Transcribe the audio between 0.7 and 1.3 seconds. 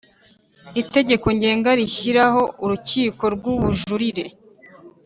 Itegeko